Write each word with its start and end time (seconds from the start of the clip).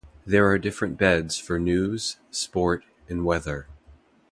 There 0.25 0.47
are 0.47 0.57
different 0.57 0.97
beds 0.97 1.37
for 1.37 1.59
news, 1.59 2.17
sport 2.31 2.83
and 3.07 3.23
weather. 3.23 3.67